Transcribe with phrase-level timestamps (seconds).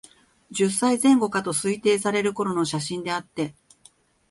[0.51, 3.53] 十歳前後かと推定される頃の写真であって、